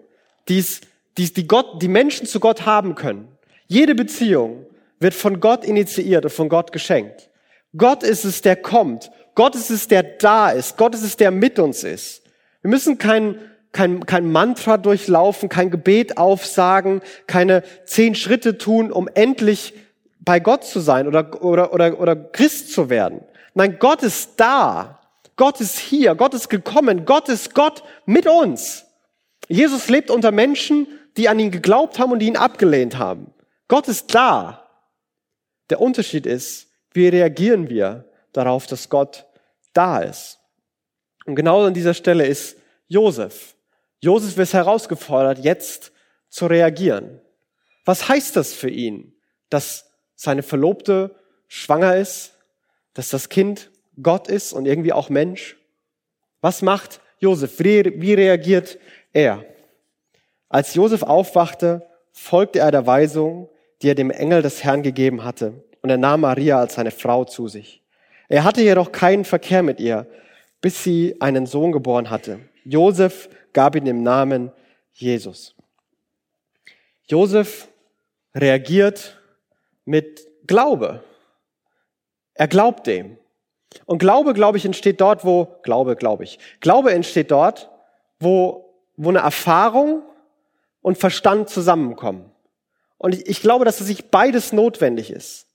[0.49, 0.81] die es
[1.17, 3.27] die, die, Gott, die Menschen zu Gott haben können.
[3.67, 4.65] Jede Beziehung
[4.99, 7.29] wird von Gott initiiert und von Gott geschenkt.
[7.75, 9.11] Gott ist es, der kommt.
[9.35, 10.77] Gott ist es, der da ist.
[10.77, 12.23] Gott ist es, der mit uns ist.
[12.61, 13.39] Wir müssen kein,
[13.71, 19.73] kein, kein Mantra durchlaufen, kein Gebet aufsagen, keine zehn Schritte tun, um endlich
[20.19, 23.21] bei Gott zu sein oder, oder, oder, oder Christ zu werden.
[23.53, 24.99] Nein, Gott ist da.
[25.35, 26.15] Gott ist hier.
[26.15, 27.05] Gott ist gekommen.
[27.05, 28.85] Gott ist Gott mit uns.
[29.47, 33.33] Jesus lebt unter Menschen, die an ihn geglaubt haben und die ihn abgelehnt haben.
[33.67, 34.69] Gott ist da.
[35.69, 39.25] Der Unterschied ist, wie reagieren wir darauf, dass Gott
[39.73, 40.39] da ist.
[41.25, 43.55] Und genau an dieser Stelle ist Josef.
[44.01, 45.91] Josef ist herausgefordert, jetzt
[46.29, 47.21] zu reagieren.
[47.85, 49.13] Was heißt das für ihn,
[49.49, 51.15] dass seine Verlobte
[51.47, 52.33] schwanger ist,
[52.93, 55.57] dass das Kind Gott ist und irgendwie auch Mensch?
[56.41, 57.59] Was macht Josef?
[57.59, 58.77] Wie reagiert
[59.13, 59.45] er?
[60.49, 63.49] Als Josef aufwachte, folgte er der Weisung,
[63.81, 67.25] die er dem Engel des Herrn gegeben hatte, und er nahm Maria als seine Frau
[67.25, 67.82] zu sich.
[68.33, 70.07] Er hatte jedoch keinen Verkehr mit ihr,
[70.59, 72.39] bis sie einen Sohn geboren hatte.
[72.65, 74.51] Josef gab ihm den Namen
[74.91, 75.55] Jesus.
[77.05, 77.67] Josef
[78.33, 79.21] reagiert
[79.85, 81.03] mit Glaube.
[82.33, 83.19] Er glaubt dem.
[83.85, 86.39] Und Glaube, glaube ich, entsteht dort, wo, Glaube, glaube ich.
[86.59, 87.69] Glaube entsteht dort,
[88.19, 90.01] wo, wo eine Erfahrung
[90.81, 92.31] und Verstand zusammenkommen.
[92.97, 95.45] Und ich, ich glaube, dass es sich beides notwendig ist.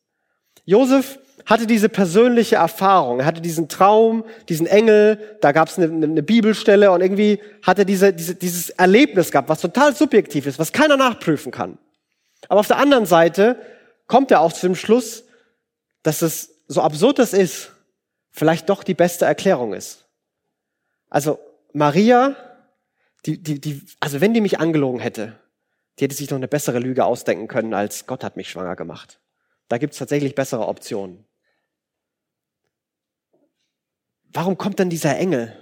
[0.64, 3.20] Josef hatte diese persönliche Erfahrung.
[3.20, 7.78] Er hatte diesen Traum, diesen Engel, da gab es eine, eine, Bibelstelle und irgendwie hat
[7.78, 11.78] er diese, diese, dieses Erlebnis gehabt, was total subjektiv ist, was keiner nachprüfen kann.
[12.48, 13.56] Aber auf der anderen Seite
[14.06, 15.24] kommt er auch zu dem Schluss,
[16.02, 17.72] dass es, so absurd es ist,
[18.30, 20.06] vielleicht doch die beste Erklärung ist.
[21.08, 21.38] Also
[21.72, 22.36] Maria,
[23.26, 25.38] die, die, die, also wenn die mich angelogen hätte,
[25.98, 29.20] die hätte sich noch eine bessere Lüge ausdenken können, als Gott hat mich schwanger gemacht.
[29.68, 31.24] Da gibt es tatsächlich bessere Optionen.
[34.32, 35.56] Warum kommt dann dieser Engel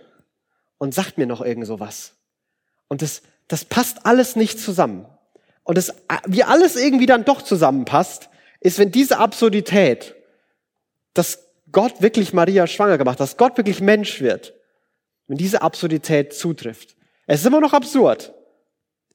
[0.79, 2.14] und sagt mir noch irgend sowas?
[2.88, 5.07] Und das, das passt alles nicht zusammen.
[5.64, 5.94] Und das,
[6.26, 8.29] wie alles irgendwie dann doch zusammenpasst,
[8.61, 10.14] ist, wenn diese Absurdität,
[11.14, 14.55] dass Gott wirklich Maria schwanger gemacht, dass Gott wirklich Mensch wird,
[15.26, 16.96] wenn diese Absurdität zutrifft.
[17.26, 18.33] Es ist immer noch absurd,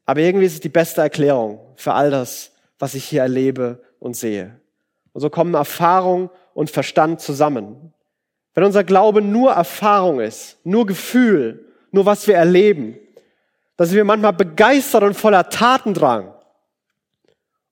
[0.06, 4.16] aber irgendwie ist es die beste Erklärung für all das, was ich hier erlebe und
[4.16, 4.60] sehe.
[5.14, 7.94] Und so kommen Erfahrung und Verstand zusammen.
[8.54, 12.98] Wenn unser Glaube nur Erfahrung ist, nur Gefühl, nur was wir erleben,
[13.78, 16.34] dann sind wir manchmal begeistert und voller Tatendrang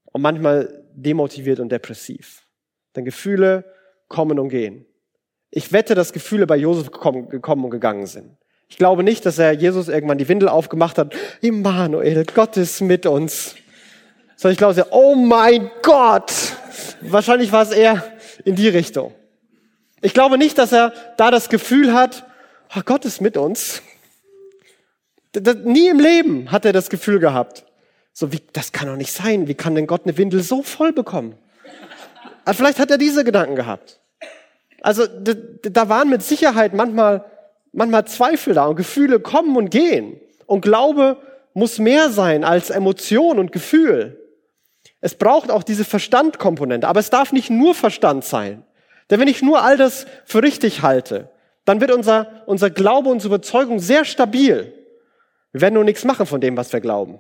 [0.06, 2.46] und manchmal demotiviert und depressiv.
[2.96, 3.66] Denn Gefühle
[4.08, 4.86] kommen und gehen.
[5.52, 8.38] Ich wette, dass Gefühle bei Josef gekommen und gegangen sind.
[8.68, 11.16] Ich glaube nicht, dass er Jesus irgendwann die Windel aufgemacht hat.
[11.42, 13.56] Immanuel, Gott ist mit uns.
[14.36, 16.32] Sondern ich glaube, oh mein Gott,
[17.02, 18.04] Wahrscheinlich war es eher
[18.46, 19.14] in die Richtung.
[20.02, 22.26] Ich glaube nicht, dass er da das Gefühl hat,
[22.76, 23.82] oh, Gott ist mit uns.
[25.64, 27.66] Nie im Leben hat er das Gefühl gehabt.
[28.14, 29.48] So wie, das kann doch nicht sein.
[29.48, 31.38] Wie kann denn Gott eine Windel so voll bekommen?
[32.46, 34.00] Aber vielleicht hat er diese Gedanken gehabt.
[34.82, 37.26] Also da waren mit Sicherheit manchmal,
[37.74, 40.20] manchmal Zweifel da und Gefühle kommen und gehen.
[40.46, 41.18] Und Glaube
[41.54, 44.18] muss mehr sein als Emotion und Gefühl.
[45.02, 48.64] Es braucht auch diese Verstandkomponente, aber es darf nicht nur Verstand sein.
[49.10, 51.30] Denn wenn ich nur all das für richtig halte,
[51.66, 54.74] dann wird unser, unser Glaube, unsere Überzeugung sehr stabil.
[55.52, 57.20] Wir werden nur nichts machen von dem, was wir glauben.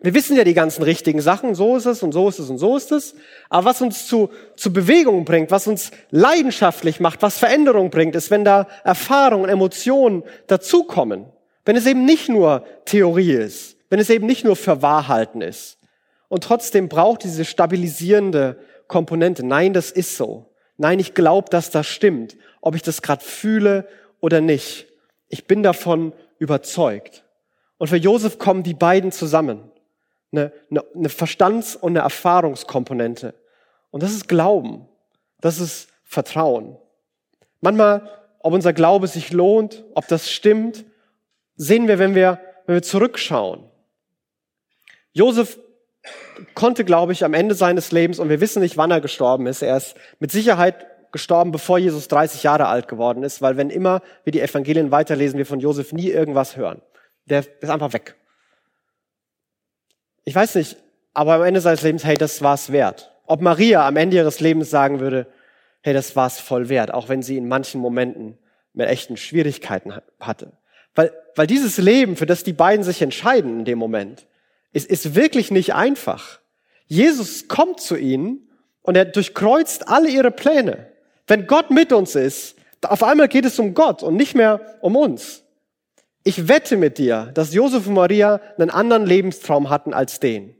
[0.00, 2.58] Wir wissen ja die ganzen richtigen Sachen, so ist es und so ist es und
[2.58, 3.14] so ist es.
[3.48, 8.30] Aber was uns zu, zu Bewegung bringt, was uns leidenschaftlich macht, was Veränderung bringt, ist,
[8.30, 11.26] wenn da Erfahrungen, Emotionen dazukommen.
[11.64, 15.78] Wenn es eben nicht nur Theorie ist, wenn es eben nicht nur für Wahrhalten ist.
[16.28, 19.44] Und trotzdem braucht diese stabilisierende Komponente.
[19.44, 20.50] Nein, das ist so.
[20.76, 23.86] Nein, ich glaube, dass das stimmt, ob ich das gerade fühle
[24.20, 24.86] oder nicht.
[25.28, 27.24] Ich bin davon überzeugt.
[27.78, 29.70] Und für Josef kommen die beiden zusammen.
[30.32, 33.34] Eine, eine, eine Verstands- und eine Erfahrungskomponente.
[33.90, 34.88] Und das ist Glauben.
[35.40, 36.76] Das ist Vertrauen.
[37.60, 38.08] Manchmal,
[38.40, 40.84] ob unser Glaube sich lohnt, ob das stimmt,
[41.56, 43.64] sehen wir, wenn wir, wenn wir zurückschauen.
[45.12, 45.58] Josef
[46.54, 49.62] konnte, glaube ich, am Ende seines Lebens, und wir wissen nicht, wann er gestorben ist,
[49.62, 54.02] er ist mit Sicherheit gestorben, bevor Jesus 30 Jahre alt geworden ist, weil wenn immer
[54.24, 56.82] wir die Evangelien weiterlesen, wir von Josef nie irgendwas hören.
[57.26, 58.16] Der ist einfach weg.
[60.24, 60.76] Ich weiß nicht,
[61.12, 63.12] aber am Ende seines Lebens, hey, das war's wert.
[63.26, 65.26] Ob Maria am Ende ihres Lebens sagen würde,
[65.82, 68.36] hey, das war's voll wert, auch wenn sie in manchen Momenten
[68.72, 70.52] mit echten Schwierigkeiten hatte.
[70.94, 74.26] Weil, weil dieses Leben, für das die beiden sich entscheiden in dem Moment,
[74.74, 76.40] Es ist wirklich nicht einfach.
[76.86, 78.50] Jesus kommt zu ihnen
[78.82, 80.88] und er durchkreuzt alle ihre Pläne.
[81.26, 84.96] Wenn Gott mit uns ist, auf einmal geht es um Gott und nicht mehr um
[84.96, 85.42] uns.
[86.22, 90.54] Ich wette mit dir, dass Josef und Maria einen anderen Lebenstraum hatten als den.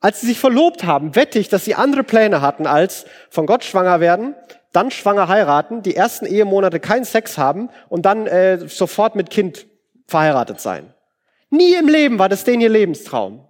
[0.00, 3.64] Als sie sich verlobt haben, wette ich, dass sie andere Pläne hatten als von Gott
[3.64, 4.34] schwanger werden,
[4.72, 9.66] dann schwanger heiraten, die ersten Ehemonate keinen Sex haben und dann äh, sofort mit Kind
[10.06, 10.93] verheiratet sein.
[11.54, 13.48] Nie im Leben war das denen ihr Lebenstraum.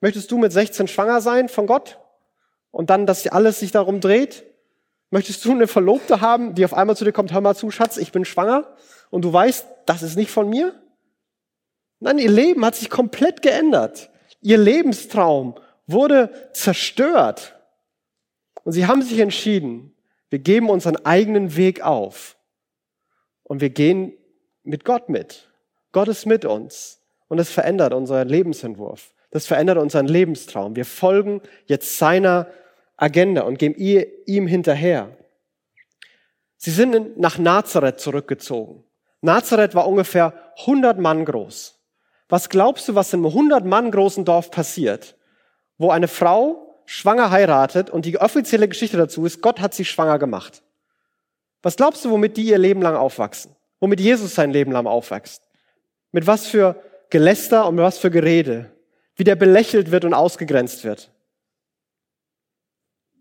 [0.00, 2.00] Möchtest du mit 16 schwanger sein von Gott
[2.72, 4.44] und dann, dass alles sich darum dreht?
[5.10, 7.96] Möchtest du eine Verlobte haben, die auf einmal zu dir kommt, hör mal zu, Schatz,
[7.96, 8.74] ich bin schwanger
[9.10, 10.74] und du weißt, das ist nicht von mir?
[12.00, 14.10] Nein, ihr Leben hat sich komplett geändert.
[14.40, 15.54] Ihr Lebenstraum
[15.86, 17.54] wurde zerstört.
[18.64, 19.94] Und sie haben sich entschieden,
[20.28, 22.36] wir geben unseren eigenen Weg auf
[23.44, 24.12] und wir gehen
[24.64, 25.48] mit Gott mit.
[25.94, 29.14] Gott ist mit uns und das verändert unseren Lebensentwurf.
[29.30, 30.74] Das verändert unseren Lebenstraum.
[30.74, 32.48] Wir folgen jetzt seiner
[32.96, 35.16] Agenda und gehen ihm hinterher.
[36.56, 38.82] Sie sind nach Nazareth zurückgezogen.
[39.20, 41.78] Nazareth war ungefähr 100 Mann groß.
[42.28, 45.16] Was glaubst du, was in einem 100 Mann großen Dorf passiert,
[45.78, 50.18] wo eine Frau schwanger heiratet und die offizielle Geschichte dazu ist, Gott hat sie schwanger
[50.18, 50.62] gemacht?
[51.62, 53.54] Was glaubst du, womit die ihr Leben lang aufwachsen?
[53.78, 55.43] Womit Jesus sein Leben lang aufwächst?
[56.14, 58.70] Mit was für Geläster und mit was für Gerede?
[59.16, 61.10] Wie der belächelt wird und ausgegrenzt wird?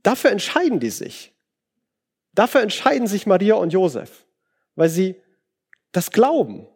[0.04, 1.34] Dafür entscheiden die sich.
[2.36, 4.28] Dafür entscheiden sich Maria und Josef,
[4.76, 5.16] weil sie
[5.92, 6.68] das glauben,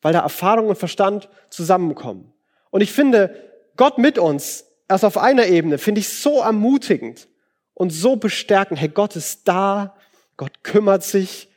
[0.00, 2.32] weil da Erfahrung und Verstand zusammenkommen.
[2.70, 7.28] Und ich finde, Gott mit uns, erst auf einer Ebene, finde ich so ermutigend
[7.74, 8.80] und so bestärkend.
[8.80, 9.98] Hey, Gott ist da,
[10.38, 11.50] Gott kümmert sich,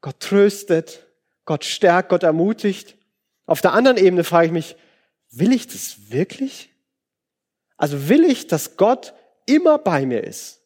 [0.00, 1.06] Gott tröstet,
[1.44, 2.96] Gott stärkt, Gott ermutigt.
[3.50, 4.76] Auf der anderen Ebene frage ich mich,
[5.32, 6.70] will ich das wirklich?
[7.76, 9.12] Also will ich, dass Gott
[9.44, 10.60] immer bei mir ist.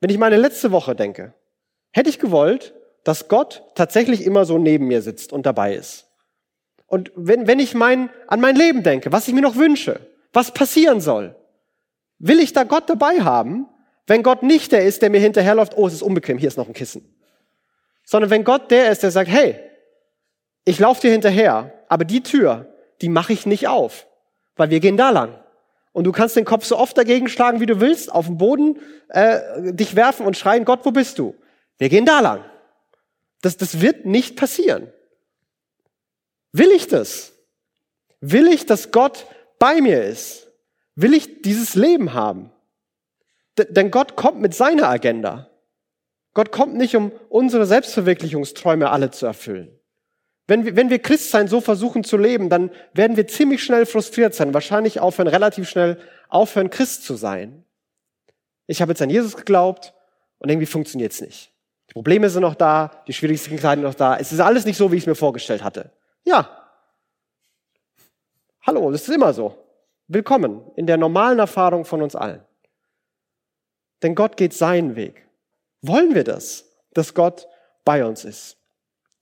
[0.00, 1.34] Wenn ich meine letzte Woche denke,
[1.92, 6.08] hätte ich gewollt, dass Gott tatsächlich immer so neben mir sitzt und dabei ist.
[6.88, 10.00] Und wenn, wenn ich mein, an mein Leben denke, was ich mir noch wünsche,
[10.32, 11.36] was passieren soll,
[12.18, 13.68] will ich da Gott dabei haben,
[14.08, 16.66] wenn Gott nicht der ist, der mir hinterherläuft, oh, es ist unbequem, hier ist noch
[16.66, 17.16] ein Kissen.
[18.02, 19.69] Sondern wenn Gott der ist, der sagt, hey,
[20.64, 22.66] ich laufe dir hinterher, aber die Tür,
[23.00, 24.06] die mache ich nicht auf,
[24.56, 25.34] weil wir gehen da lang.
[25.92, 28.78] Und du kannst den Kopf so oft dagegen schlagen, wie du willst, auf den Boden
[29.08, 31.34] äh, dich werfen und schreien, Gott, wo bist du?
[31.78, 32.44] Wir gehen da lang.
[33.42, 34.92] Das, das wird nicht passieren.
[36.52, 37.32] Will ich das?
[38.20, 39.26] Will ich, dass Gott
[39.58, 40.48] bei mir ist?
[40.94, 42.52] Will ich dieses Leben haben?
[43.58, 45.48] D denn Gott kommt mit seiner Agenda.
[46.34, 49.79] Gott kommt nicht, um unsere Selbstverwirklichungsträume alle zu erfüllen.
[50.50, 54.34] Wenn wir, wenn wir Christsein so versuchen zu leben, dann werden wir ziemlich schnell frustriert
[54.34, 55.96] sein, wahrscheinlich aufhören, relativ schnell
[56.28, 57.64] aufhören, Christ zu sein.
[58.66, 59.94] Ich habe jetzt an Jesus geglaubt
[60.40, 61.52] und irgendwie funktioniert es nicht.
[61.88, 64.16] Die Probleme sind noch da, die schwierigsten sind noch da.
[64.16, 65.92] Es ist alles nicht so, wie ich es mir vorgestellt hatte.
[66.24, 66.50] Ja.
[68.62, 69.56] Hallo, das ist immer so.
[70.08, 72.42] Willkommen in der normalen Erfahrung von uns allen.
[74.02, 75.28] Denn Gott geht seinen Weg.
[75.80, 77.46] Wollen wir das, dass Gott
[77.84, 78.56] bei uns ist?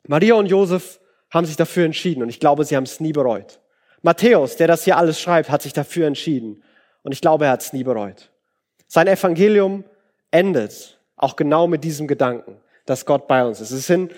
[0.06, 3.60] Maria und Josef haben sich dafür entschieden und ich glaube, sie haben es nie bereut.
[4.02, 6.62] Matthäus, der das hier alles schreibt, hat sich dafür entschieden
[7.02, 8.30] und ich glaube, er hat es nie bereut.
[8.86, 9.84] Sein Evangelium
[10.30, 13.70] endet auch genau mit diesem Gedanken, dass Gott bei uns ist.
[13.70, 14.12] Es sind,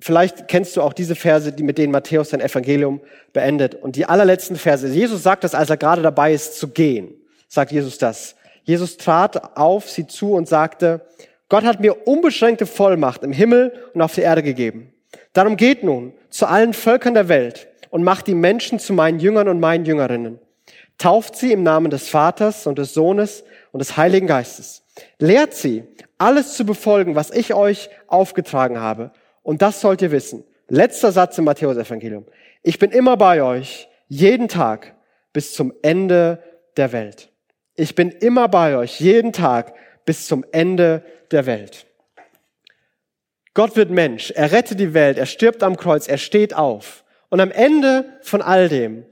[0.00, 3.00] vielleicht kennst du auch diese Verse, die mit denen Matthäus sein Evangelium
[3.32, 3.74] beendet.
[3.74, 7.14] Und die allerletzten Verse, Jesus sagt das, als er gerade dabei ist zu gehen,
[7.48, 8.36] sagt Jesus das.
[8.64, 11.02] Jesus trat auf sie zu und sagte,
[11.48, 14.94] Gott hat mir unbeschränkte Vollmacht im Himmel und auf der Erde gegeben.
[15.34, 19.48] Darum geht nun zu allen Völkern der Welt und macht die Menschen zu meinen Jüngern
[19.48, 20.38] und meinen Jüngerinnen.
[20.98, 24.82] Tauft sie im Namen des Vaters und des Sohnes und des Heiligen Geistes.
[25.18, 25.84] Lehrt sie,
[26.18, 29.12] alles zu befolgen, was ich euch aufgetragen habe.
[29.42, 30.44] Und das sollt ihr wissen.
[30.68, 32.24] Letzter Satz im Matthäus-Evangelium.
[32.62, 34.94] Ich bin immer bei euch, jeden Tag,
[35.32, 36.42] bis zum Ende
[36.76, 37.30] der Welt.
[37.74, 41.86] Ich bin immer bei euch, jeden Tag, bis zum Ende der Welt.
[43.54, 47.04] Gott wird Mensch, er rettet die Welt, er stirbt am Kreuz, er steht auf.
[47.28, 49.04] Und am Ende von all dem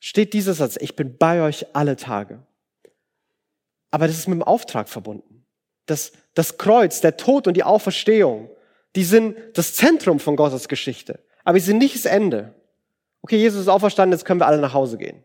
[0.00, 2.42] steht dieser Satz, ich bin bei euch alle Tage.
[3.90, 5.44] Aber das ist mit dem Auftrag verbunden.
[5.86, 8.48] Das, das Kreuz, der Tod und die Auferstehung,
[8.96, 11.20] die sind das Zentrum von Gottes Geschichte.
[11.44, 12.54] Aber sie sind nicht das Ende.
[13.20, 15.24] Okay, Jesus ist auferstanden, jetzt können wir alle nach Hause gehen.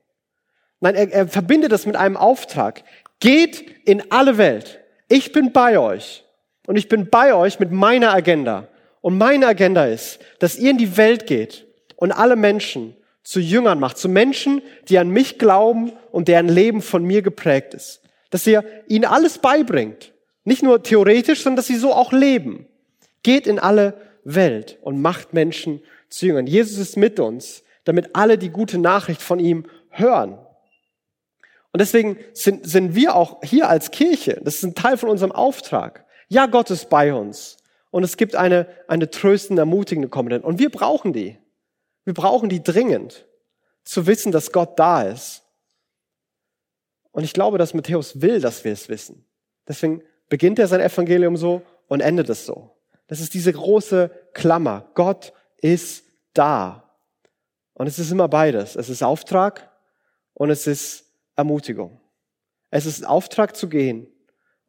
[0.80, 2.84] Nein, er, er verbindet das mit einem Auftrag.
[3.20, 4.80] Geht in alle Welt.
[5.08, 6.24] Ich bin bei euch.
[6.68, 8.68] Und ich bin bei euch mit meiner Agenda.
[9.02, 13.80] Und meine Agenda ist, dass ihr in die Welt geht und alle Menschen zu Jüngern
[13.80, 18.02] macht, zu Menschen, die an mich glauben und deren Leben von mir geprägt ist.
[18.30, 20.12] Dass ihr ihnen alles beibringt.
[20.44, 22.68] Nicht nur theoretisch, sondern dass sie so auch leben.
[23.24, 23.94] Geht in alle
[24.26, 26.48] Welt und macht Menschen zu Jüngern.
[26.48, 30.38] Jesus ist mit uns, damit alle die gute Nachricht von ihm hören.
[31.72, 35.32] Und deswegen sind, sind wir auch hier als Kirche, das ist ein Teil von unserem
[35.32, 36.06] Auftrag.
[36.28, 37.58] Ja, Gott ist bei uns.
[37.90, 40.46] Und es gibt eine, eine tröstende, ermutigende Komponente.
[40.46, 41.38] Und wir brauchen die.
[42.04, 43.26] Wir brauchen die dringend.
[43.84, 45.44] Zu wissen, dass Gott da ist.
[47.12, 49.26] Und ich glaube, dass Matthäus will, dass wir es wissen.
[49.68, 52.78] Deswegen beginnt er sein Evangelium so und endet es so.
[53.08, 54.92] Das ist diese große Klammer.
[54.94, 56.84] Gott ist da.
[57.74, 58.76] Und es ist immer beides.
[58.76, 59.72] Es ist Auftrag
[60.34, 62.00] und es ist Ermutigung.
[62.70, 64.08] Es ist Auftrag zu gehen,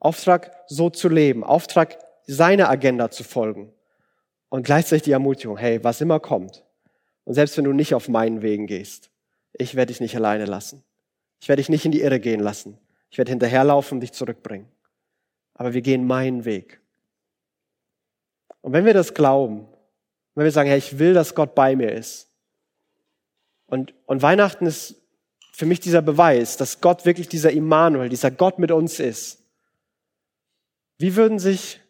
[0.00, 3.72] Auftrag so zu leben, Auftrag seiner Agenda zu folgen
[4.48, 6.64] und gleichzeitig die Ermutigung, hey, was immer kommt
[7.24, 9.11] und selbst wenn du nicht auf meinen Wegen gehst,
[9.52, 10.82] ich werde dich nicht alleine lassen.
[11.40, 12.78] Ich werde dich nicht in die Irre gehen lassen.
[13.11, 14.66] Ich werde hinterherlaufen und dich zurückbringen.
[15.52, 16.80] Aber wir gehen meinen Weg.
[18.62, 19.66] Und wenn wir das glauben,
[20.34, 22.30] wenn wir sagen, hey, ich will, dass Gott bei mir ist.
[23.66, 24.96] Und, und Weihnachten ist
[25.52, 29.38] für mich dieser Beweis, dass Gott wirklich dieser Immanuel, dieser Gott mit uns ist.
[30.98, 31.80] Wie würden sich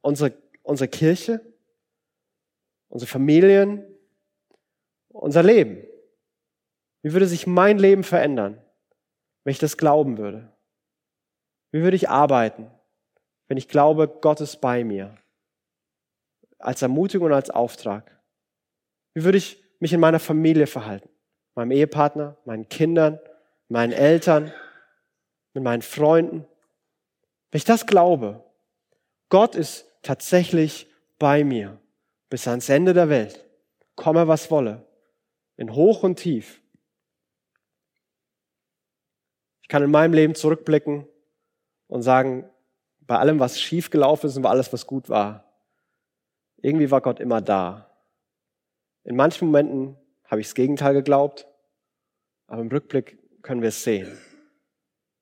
[0.00, 1.40] unsere, unsere Kirche,
[2.88, 3.84] unsere Familien,
[5.08, 5.86] unser Leben,
[7.02, 8.62] wie würde sich mein Leben verändern,
[9.44, 10.52] wenn ich das glauben würde?
[11.72, 12.70] Wie würde ich arbeiten,
[13.48, 15.16] wenn ich glaube, Gott ist bei mir?
[16.58, 18.20] Als Ermutigung und als Auftrag.
[19.14, 21.08] Wie würde ich mich in meiner Familie verhalten?
[21.54, 23.18] meinem Ehepartner, meinen Kindern,
[23.68, 24.52] meinen Eltern,
[25.52, 26.46] mit meinen Freunden.
[27.50, 28.44] Wenn ich das glaube,
[29.30, 31.80] Gott ist tatsächlich bei mir
[32.28, 33.46] bis ans Ende der Welt,
[33.94, 34.86] komme was wolle,
[35.56, 36.60] in hoch und tief.
[39.62, 41.06] Ich kann in meinem Leben zurückblicken
[41.86, 42.50] und sagen,
[43.00, 45.44] bei allem, was schief gelaufen ist und bei alles, was gut war,
[46.58, 47.90] irgendwie war Gott immer da.
[49.04, 51.46] In manchen Momenten habe ich das Gegenteil geglaubt,
[52.46, 54.18] aber im Rückblick können wir es sehen.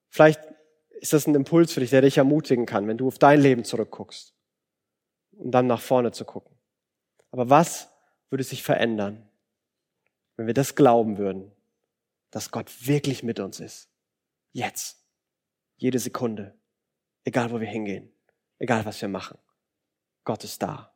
[0.09, 0.40] Vielleicht
[1.01, 3.65] ist das ein Impuls für dich, der dich ermutigen kann, wenn du auf dein Leben
[3.65, 4.35] zurückguckst,
[5.33, 6.57] um dann nach vorne zu gucken.
[7.31, 7.89] Aber was
[8.31, 9.29] würde sich verändern,
[10.37, 11.53] wenn wir das glauben würden,
[12.31, 13.89] dass Gott wirklich mit uns ist?
[14.53, 15.05] Jetzt.
[15.77, 16.55] Jede Sekunde.
[17.25, 18.13] Egal, wo wir hingehen.
[18.59, 19.39] Egal, was wir machen.
[20.25, 20.93] Gott ist da.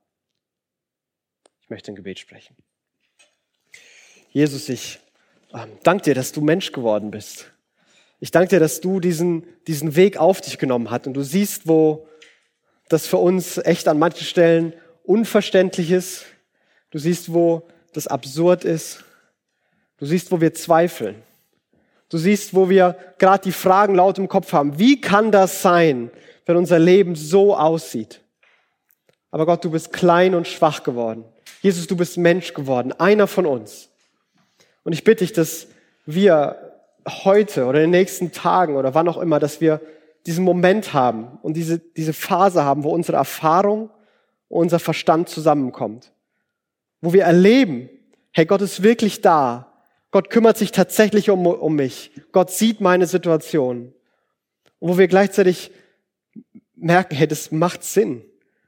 [1.61, 2.57] Ich möchte ein Gebet sprechen.
[4.31, 4.99] Jesus, ich
[5.55, 7.53] ähm, danke dir, dass du Mensch geworden bist.
[8.23, 11.67] Ich danke dir, dass du diesen, diesen Weg auf dich genommen hast und du siehst,
[11.67, 12.07] wo
[12.89, 16.27] das für uns echt an manchen Stellen unverständlich ist.
[16.93, 19.03] Du siehst, wo das absurd ist.
[19.97, 21.17] Du siehst, wo wir zweifeln.
[22.11, 24.79] Du siehst, wo wir gerade die Fragen laut im Kopf haben.
[24.79, 26.13] Wie kann das sein,
[26.47, 28.21] wenn unser Leben so aussieht?
[29.33, 31.25] Aber Gott, du bist klein und schwach geworden.
[31.61, 33.89] Jesus, du bist Mensch geworden, einer von uns.
[34.85, 35.67] Und ich bitte dich, dass
[36.07, 36.72] wir
[37.09, 39.81] heute oder in den nächsten Tagen oder wann auch immer, dass wir
[40.27, 43.91] diesen Moment haben und diese, diese Phase haben, wo unsere Erfahrung
[44.49, 46.13] und unser Verstand zusammenkommt.
[47.01, 47.89] Wo wir erleben,
[48.33, 49.73] hey, Gott ist wirklich da.
[50.11, 52.13] Gott kümmert sich tatsächlich um, um mich.
[52.33, 53.93] Gott sieht meine Situation.
[54.79, 55.71] Und wo wir gleichzeitig
[56.75, 58.23] merken, hey, das macht Sinn.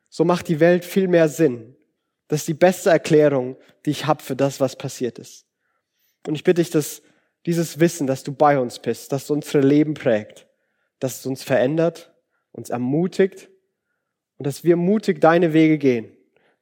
[0.09, 1.77] So macht die Welt viel mehr Sinn.
[2.29, 5.45] Das ist die beste Erklärung, die ich habe für das, was passiert ist.
[6.27, 7.03] Und ich bitte dich, dass
[7.47, 10.47] dieses Wissen, dass du bei uns bist, dass du unsere Leben prägt,
[10.99, 12.15] dass es uns verändert,
[12.53, 13.51] uns ermutigt
[14.39, 16.17] und dass wir mutig deine Wege gehen,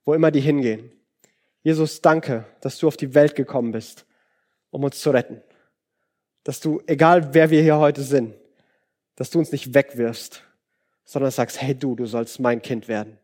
[0.04, 0.90] wo immer die hingehen.
[1.62, 4.06] Jesus, danke, dass du auf die Welt gekommen bist,
[4.70, 5.42] um uns zu retten.
[6.42, 8.34] Dass du, egal wer wir hier heute sind,
[9.14, 10.42] dass du uns nicht wegwirfst,
[11.04, 13.18] sondern sagst, hey du, du sollst mein Kind werden.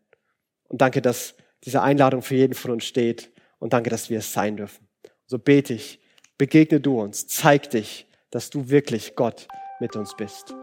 [0.69, 1.35] Und danke, dass
[1.65, 4.87] diese Einladung für jeden von uns steht und danke, dass wir es sein dürfen.
[5.27, 6.01] So bete ich,
[6.39, 9.49] begegne du uns, zeig dich, dass du wirklich Gott
[9.81, 10.55] mit uns bist.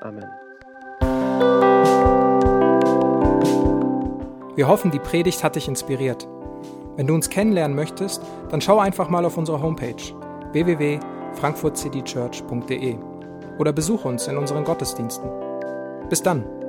[0.00, 0.28] Amen.
[4.56, 6.26] Wir hoffen, die Predigt hat dich inspiriert.
[6.96, 9.94] Wenn du uns kennenlernen möchtest, dann schau einfach mal auf unsere Homepage
[10.52, 12.96] www.frankfurtcitychurch.de
[13.58, 15.30] oder besuche uns in unseren Gottesdiensten.
[16.08, 16.59] Bis dann!